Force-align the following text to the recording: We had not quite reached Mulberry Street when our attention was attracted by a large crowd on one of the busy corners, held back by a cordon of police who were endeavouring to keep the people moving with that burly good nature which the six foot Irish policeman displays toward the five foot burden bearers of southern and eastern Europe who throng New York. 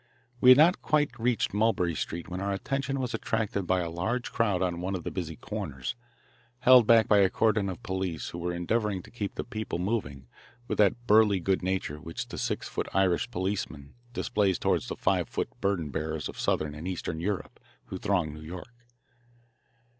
We 0.39 0.49
had 0.49 0.57
not 0.57 0.81
quite 0.81 1.11
reached 1.19 1.53
Mulberry 1.53 1.93
Street 1.93 2.27
when 2.27 2.41
our 2.41 2.51
attention 2.51 2.99
was 2.99 3.13
attracted 3.13 3.67
by 3.67 3.81
a 3.81 3.89
large 3.91 4.31
crowd 4.31 4.63
on 4.63 4.81
one 4.81 4.95
of 4.95 5.03
the 5.03 5.11
busy 5.11 5.35
corners, 5.35 5.93
held 6.61 6.87
back 6.87 7.07
by 7.07 7.19
a 7.19 7.29
cordon 7.29 7.69
of 7.69 7.83
police 7.83 8.29
who 8.29 8.39
were 8.39 8.51
endeavouring 8.51 9.03
to 9.03 9.11
keep 9.11 9.35
the 9.35 9.43
people 9.43 9.77
moving 9.77 10.25
with 10.67 10.79
that 10.79 11.05
burly 11.05 11.39
good 11.39 11.61
nature 11.61 11.99
which 11.99 12.29
the 12.29 12.39
six 12.39 12.67
foot 12.67 12.87
Irish 12.95 13.29
policeman 13.29 13.93
displays 14.11 14.57
toward 14.57 14.81
the 14.81 14.95
five 14.95 15.29
foot 15.29 15.49
burden 15.61 15.91
bearers 15.91 16.27
of 16.27 16.39
southern 16.39 16.73
and 16.73 16.87
eastern 16.87 17.19
Europe 17.19 17.59
who 17.85 17.99
throng 17.99 18.33
New 18.33 18.41
York. 18.41 18.73